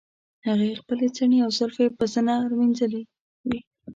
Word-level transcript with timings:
هغې 0.47 0.79
خپلې 0.81 1.07
څڼې 1.15 1.39
او 1.45 1.49
زلفې 1.57 1.85
په 1.97 2.05
زنه 2.13 2.33
مینځلې 2.57 3.01
وې. 3.47 3.59